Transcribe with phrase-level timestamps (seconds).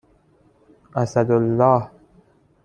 [1.01, 1.91] اسدالله